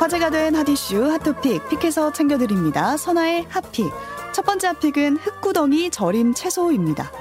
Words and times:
화제가 0.00 0.30
된 0.30 0.54
핫이슈 0.54 1.10
핫토픽 1.10 1.68
픽해서 1.68 2.10
챙겨드립니다. 2.10 2.96
선아의 2.96 3.44
핫픽. 3.50 3.92
첫 4.32 4.46
번째 4.46 4.68
핫픽은 4.68 5.18
흙구덩이 5.18 5.90
절임 5.90 6.32
채소입니다. 6.32 7.12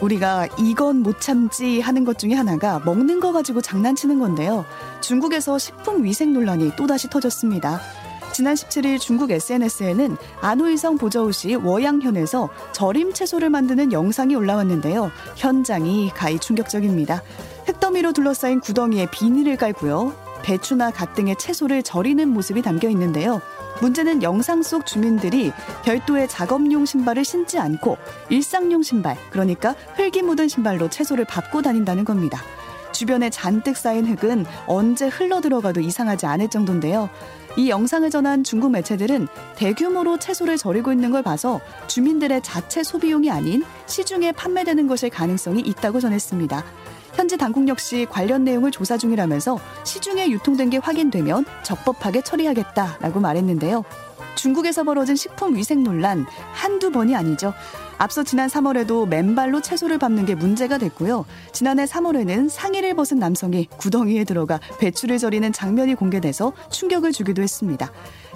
우리가 0.00 0.48
이건 0.58 1.02
못 1.02 1.20
참지 1.20 1.80
하는 1.80 2.06
것 2.06 2.18
중에 2.18 2.32
하나가 2.32 2.80
먹는 2.86 3.20
거 3.20 3.32
가지고 3.32 3.60
장난치는 3.60 4.18
건데요. 4.18 4.64
중국에서 5.02 5.58
식품 5.58 6.04
위생 6.04 6.32
논란이 6.32 6.74
또다시 6.74 7.10
터졌습니다. 7.10 7.82
지난 8.32 8.54
17일 8.54 8.98
중국 8.98 9.30
SNS에는 9.30 10.16
안호이성 10.40 10.96
보저우시 10.96 11.56
워양현에서 11.56 12.48
절임 12.72 13.12
채소를 13.12 13.50
만드는 13.50 13.92
영상이 13.92 14.34
올라왔는데요. 14.34 15.10
현장이 15.36 16.12
가히 16.14 16.38
충격적입니다. 16.38 17.22
흙더미로 17.66 18.14
둘러싸인 18.14 18.60
구덩이에 18.60 19.08
비닐을 19.10 19.58
깔고요. 19.58 20.31
배추나 20.42 20.90
갓 20.90 21.14
등의 21.14 21.36
채소를 21.36 21.82
절이는 21.82 22.28
모습이 22.28 22.62
담겨 22.62 22.88
있는데요. 22.90 23.40
문제는 23.80 24.22
영상 24.22 24.62
속 24.62 24.86
주민들이 24.86 25.52
별도의 25.84 26.28
작업용 26.28 26.84
신발을 26.84 27.24
신지 27.24 27.58
않고 27.58 27.96
일상용 28.28 28.82
신발, 28.82 29.16
그러니까 29.30 29.74
흙이 29.96 30.22
묻은 30.22 30.48
신발로 30.48 30.88
채소를 30.88 31.24
밟고 31.24 31.62
다닌다는 31.62 32.04
겁니다. 32.04 32.42
주변에 32.92 33.30
잔뜩 33.30 33.76
쌓인 33.76 34.06
흙은 34.06 34.44
언제 34.66 35.08
흘러 35.08 35.40
들어가도 35.40 35.80
이상하지 35.80 36.26
않을 36.26 36.50
정도인데요. 36.50 37.08
이 37.56 37.68
영상을 37.68 38.08
전한 38.10 38.44
중국 38.44 38.70
매체들은 38.70 39.28
대규모로 39.56 40.18
채소를 40.18 40.56
절이고 40.56 40.92
있는 40.92 41.10
걸 41.10 41.22
봐서 41.22 41.60
주민들의 41.86 42.42
자체 42.42 42.82
소비용이 42.82 43.30
아닌 43.30 43.64
시중에 43.86 44.32
판매되는 44.32 44.86
것일 44.86 45.10
가능성이 45.10 45.60
있다고 45.60 46.00
전했습니다. 46.00 46.64
현지 47.22 47.36
당국 47.36 47.68
역시 47.68 48.04
관련 48.10 48.42
내용을 48.42 48.72
조사 48.72 48.98
중이라면서 48.98 49.56
시중에 49.84 50.28
유통된 50.30 50.70
게 50.70 50.78
확인되면 50.78 51.44
적법하게 51.62 52.22
처리하겠다라고 52.22 53.20
말했는데요. 53.20 53.84
중국에서 54.34 54.82
벌어진 54.82 55.14
식품 55.14 55.54
위생 55.54 55.84
논란 55.84 56.26
한두 56.52 56.90
번이 56.90 57.14
아니죠. 57.14 57.54
앞서 57.98 58.24
지난 58.24 58.48
3월에도 58.48 59.06
맨발로 59.06 59.60
채소를 59.60 59.98
밟는 59.98 60.26
게 60.26 60.34
문제가 60.34 60.78
됐고요. 60.78 61.24
지난해 61.52 61.84
3월에는 61.84 62.48
상의를 62.48 62.96
벗은 62.96 63.20
남성이 63.20 63.68
구덩이에 63.76 64.24
들어가 64.24 64.58
배추를 64.80 65.18
절이는 65.18 65.52
장면이 65.52 65.94
공개돼서 65.94 66.52
충격을 66.70 67.12
주기도 67.12 67.40
했습니다. 67.40 67.92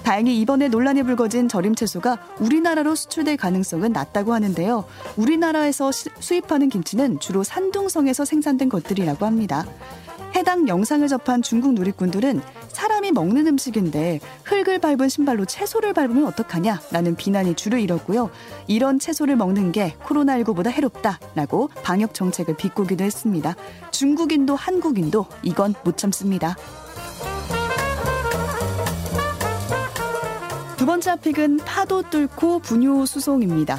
다행히 0.07 0.41
이번에 0.41 0.69
논란이 0.69 1.03
불거진 1.03 1.49
절임 1.49 1.75
채소가 1.75 2.19
우리나라로 2.39 2.95
수출될 2.95 3.37
가능성은 3.37 3.91
낮다고 3.91 4.35
하는데요. 4.35 4.85
우리나라에서 5.17 5.91
수입하는 5.91 6.69
김치는 6.69 7.19
주로 7.19 7.43
산둥성에서 7.43 8.25
생산된 8.25 8.69
것들이라고 8.69 9.27
합니다. 9.27 9.67
해당 10.37 10.69
영상을 10.69 11.09
접한 11.09 11.43
중국 11.43 11.75
누리꾼들은 11.75 12.41
사람이 12.69 13.11
먹는 13.11 13.49
음식인데 13.49 14.21
흙을 14.45 14.79
밟은 14.79 15.09
신발로 15.09 15.45
채소를 15.45 15.93
밟으면 15.93 16.27
어떡하냐라는 16.27 17.17
비난이 17.17 17.57
줄을 17.57 17.81
이뤘고요. 17.81 18.31
이런 18.69 19.01
채소를 19.01 19.35
먹는 19.35 19.73
게 19.73 19.97
코로나19보다 20.05 20.71
해롭다라고 20.71 21.69
방역 21.83 22.15
정책을 22.15 22.57
비꼬기도 22.57 23.03
했습니다. 23.03 23.57
중국인도 23.91 24.55
한국인도 24.55 25.27
이건 25.43 25.75
못 25.83 25.97
참습니다. 25.97 26.55
두 30.87 30.89
번째 30.89 31.17
픽은 31.17 31.57
파도 31.65 32.09
뚫고 32.11 32.61
분유 32.61 33.07
수송입니다. 33.07 33.77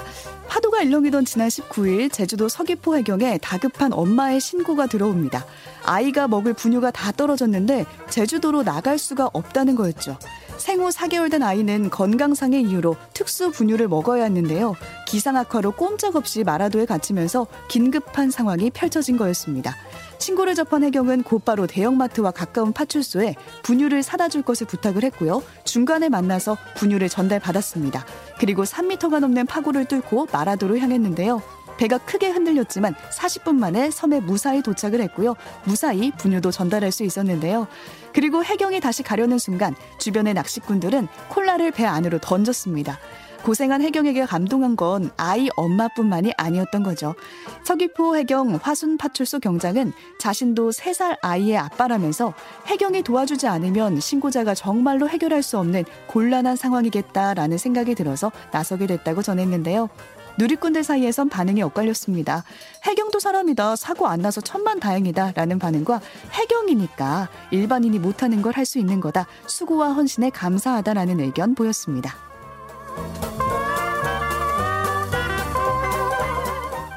파도가 0.50 0.82
일렁이던 0.82 1.24
지난 1.24 1.48
19일 1.48 2.12
제주도 2.12 2.50
서귀포 2.50 2.98
해경에 2.98 3.38
다급한 3.38 3.94
엄마의 3.94 4.42
신고가 4.42 4.88
들어옵니다. 4.88 5.46
아이가 5.86 6.28
먹을 6.28 6.54
분유가 6.54 6.92
다 6.92 7.14
떨어졌는데 7.14 7.86
제주도로 8.10 8.64
나갈 8.64 8.98
수가 8.98 9.30
없다는 9.32 9.76
거였죠. 9.76 10.18
생후 10.58 10.90
4개월 10.90 11.30
된 11.32 11.44
아이는 11.44 11.90
건강상의 11.90 12.64
이유로 12.64 12.96
특수 13.14 13.52
분유를 13.52 13.88
먹어야 13.88 14.24
했는데요. 14.24 14.76
기상 15.08 15.38
악화로 15.38 15.72
꼼짝없이 15.72 16.44
마라도에 16.44 16.86
갇히면서 16.86 17.48
긴급한 17.68 18.32
상황이 18.32 18.70
펼쳐진 18.70 19.18
거였습니다. 19.18 19.76
신고를 20.20 20.56
접한 20.56 20.84
해경은 20.84 21.24
곧바로 21.24 21.68
대형마트와 21.68 22.32
가까운 22.32 22.74
파출소에 22.74 23.36
분유를 23.64 24.04
사다 24.04 24.30
줄 24.30 24.42
것을 24.42 24.68
부탁을 24.68 25.04
했고요. 25.04 25.44
중간에 25.64 26.10
만나서 26.10 26.58
분유를 26.76 27.10
전달받았습니다. 27.10 28.06
그리고 28.40 28.64
3미터가 28.64 29.20
넘는 29.20 29.46
파고를 29.46 29.86
뚫고 29.86 30.28
마라도로 30.32 30.80
향했는데요. 30.80 31.57
배가 31.78 31.98
크게 32.00 32.30
흔들렸지만 32.30 32.96
40분 33.12 33.56
만에 33.56 33.92
섬에 33.92 34.20
무사히 34.20 34.62
도착을 34.62 35.02
했고요. 35.02 35.36
무사히 35.64 36.12
분유도 36.12 36.52
전달할 36.52 36.92
수 36.92 37.04
있었는데요. 37.04 37.68
그리고 38.14 38.44
해경이 38.44 38.80
다시 38.80 39.04
가려는 39.04 39.38
순간 39.38 39.76
주변의 40.00 40.34
낚시꾼들은 40.34 41.08
콜라를 41.30 41.72
배 41.72 41.86
안으로 41.86 42.20
던졌습니다. 42.20 43.00
고생한 43.44 43.82
해경에게 43.82 44.26
감동한 44.26 44.76
건 44.76 45.10
아이 45.16 45.48
엄마뿐만이 45.56 46.34
아니었던 46.36 46.84
거죠. 46.84 47.16
서귀포 47.64 48.18
해경 48.18 48.60
화순 48.62 48.98
파출소 48.98 49.40
경장은 49.40 49.94
자신도 50.20 50.72
3살 50.72 51.18
아이의 51.22 51.58
아빠라면서 51.58 52.34
해경이 52.66 53.04
도와주지 53.04 53.48
않으면 53.48 54.00
신고자가 54.00 54.54
정말로 54.54 55.08
해결할 55.08 55.44
수 55.44 55.58
없는 55.60 55.86
곤란한 56.08 56.56
상황이겠다라는 56.56 57.58
생각이 57.58 57.96
들어서 57.96 58.32
나서게 58.52 58.88
됐다고 58.88 59.22
전했는데요. 59.22 59.90
누리꾼들 60.38 60.84
사이에선 60.84 61.30
반응이 61.30 61.62
엇갈렸습니다. 61.64 62.44
해경도 62.84 63.20
사람이다. 63.20 63.76
사고 63.76 64.08
안 64.08 64.22
나서 64.22 64.40
천만 64.42 64.80
다행이다. 64.80 65.32
라는 65.36 65.58
반응과 65.60 66.00
해경이니까 66.32 67.30
일반인이 67.52 68.00
못하는 68.00 68.42
걸 68.42 68.54
할 68.58 68.66
수 68.66 68.80
있는 68.80 69.00
거다. 69.00 69.28
수고와 69.46 69.94
헌신에 69.94 70.30
감사하다라는 70.32 71.20
의견 71.20 71.56
보였습니다. 71.56 72.16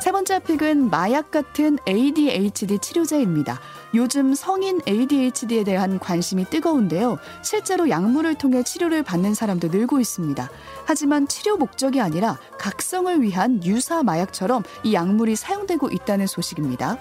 세 0.01 0.11
번째 0.13 0.39
픽은 0.41 0.91
마약 0.91 1.31
같은 1.31 1.79
ADHD 1.87 2.79
치료제입니다. 2.79 3.61
요즘 3.95 4.35
성인 4.35 4.81
ADHD에 4.87 5.65
대한 5.65 5.99
관심이 5.99 6.45
뜨거운데요. 6.45 7.19
실제로 7.43 7.89
약물을 7.91 8.35
통해 8.37 8.63
치료를 8.63 9.03
받는 9.03 9.35
사람도 9.35 9.69
늘고 9.69 9.99
있습니다. 10.01 10.49
하지만 10.87 11.27
치료 11.27 11.57
목적이 11.57 12.01
아니라 12.01 12.39
각성을 12.59 13.21
위한 13.23 13.65
유사 13.65 14.03
마약처럼 14.03 14.63
이 14.85 14.95
약물이 14.95 15.35
사용되고 15.37 15.91
있다는 15.91 16.27
소식입니다. 16.27 16.99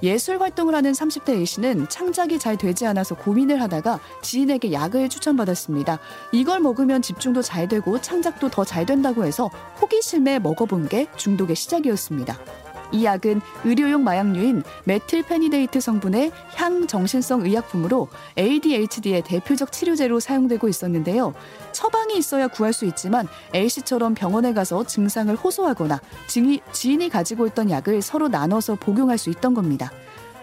예술 0.00 0.40
활동을 0.40 0.76
하는 0.76 0.92
30대 0.92 1.30
A씨는 1.30 1.88
창작이 1.88 2.38
잘 2.38 2.56
되지 2.56 2.86
않아서 2.86 3.16
고민을 3.16 3.60
하다가 3.60 3.98
지인에게 4.22 4.72
약을 4.72 5.08
추천받았습니다. 5.08 5.98
이걸 6.30 6.60
먹으면 6.60 7.02
집중도 7.02 7.42
잘 7.42 7.66
되고 7.66 8.00
창작도 8.00 8.48
더 8.50 8.64
잘 8.64 8.86
된다고 8.86 9.24
해서 9.24 9.50
호기심에 9.80 10.38
먹어본 10.38 10.88
게 10.88 11.08
중독의 11.16 11.56
시작이었습니다. 11.56 12.38
이 12.92 13.04
약은 13.04 13.40
의료용 13.64 14.04
마약류인 14.04 14.62
메틸페니데이트 14.84 15.80
성분의 15.80 16.32
향정신성 16.54 17.44
의약품으로 17.46 18.08
ADHD의 18.38 19.22
대표적 19.22 19.72
치료제로 19.72 20.20
사용되고 20.20 20.68
있었는데요. 20.68 21.34
처방이 21.72 22.16
있어야 22.16 22.48
구할 22.48 22.72
수 22.72 22.84
있지만 22.86 23.28
A씨처럼 23.54 24.14
병원에 24.14 24.52
가서 24.52 24.84
증상을 24.84 25.34
호소하거나 25.34 26.00
지인이 26.72 27.08
가지고 27.08 27.46
있던 27.46 27.70
약을 27.70 28.02
서로 28.02 28.28
나눠서 28.28 28.76
복용할 28.76 29.18
수 29.18 29.30
있던 29.30 29.54
겁니다. 29.54 29.90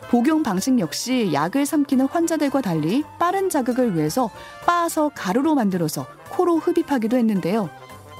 복용 0.09 0.43
방식 0.43 0.79
역시 0.79 1.31
약을 1.33 1.65
삼키는 1.65 2.05
환자들과 2.05 2.61
달리 2.61 3.03
빠른 3.17 3.49
자극을 3.49 3.95
위해서 3.95 4.29
빻아서 4.65 5.11
가루로 5.15 5.55
만들어서 5.55 6.05
코로 6.29 6.57
흡입하기도 6.57 7.17
했는데요. 7.17 7.69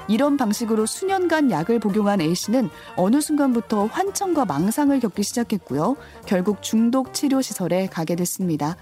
이런 0.08 0.38
방식으로 0.38 0.86
수년간 0.86 1.52
약을 1.52 1.80
복용한 1.80 2.22
A씨는 2.22 2.70
어느 2.96 3.22
순간부터 3.22 3.88
환청과 3.88 4.46
망상을 4.46 4.98
겪기 5.00 5.24
시작했고요. 5.24 5.96
결국 6.26 6.62
중독 6.62 7.14
치료 7.14 7.42
시설에 7.42 7.88
가게 7.88 8.16
됐습니다. 8.16 8.78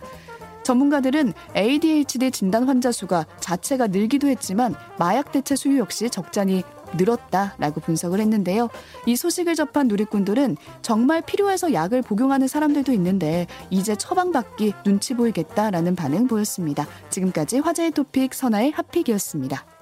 전문가들은 0.64 1.34
ADHD 1.56 2.32
진단 2.32 2.64
환자 2.64 2.92
수가 2.92 3.26
자체가 3.40 3.88
늘기도 3.88 4.28
했지만 4.28 4.76
마약 4.98 5.32
대체 5.32 5.56
수요 5.56 5.80
역시 5.80 6.10
적잖이 6.10 6.64
늘었다라고 6.96 7.82
분석을 7.82 8.20
했는데요. 8.20 8.70
이 9.06 9.16
소식을 9.16 9.56
접한 9.56 9.88
누리꾼들은 9.88 10.58
정말 10.82 11.22
필요해서 11.22 11.74
약을 11.74 12.02
복용하는 12.02 12.48
사람들도 12.48 12.94
있는데 12.94 13.48
이제 13.70 13.96
처방받기 13.96 14.74
눈치 14.84 15.16
보이겠다라는 15.16 15.96
반응 15.96 16.28
보였습니다. 16.28 16.88
지금까지 17.10 17.60
화제의 17.60 17.92
토픽 17.92 18.34
선아의 18.34 18.72
핫픽이었습니다. 18.72 19.73